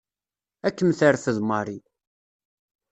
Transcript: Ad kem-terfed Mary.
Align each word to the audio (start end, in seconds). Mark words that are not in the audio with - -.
Ad 0.67 0.73
kem-terfed 0.77 1.37
Mary. 1.49 1.77